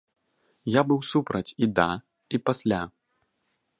Я 0.75 0.81
быў 0.91 0.99
супраць 1.11 1.55
і 1.67 1.69
да, 1.81 1.87
і 2.35 2.41
пасля. 2.51 2.81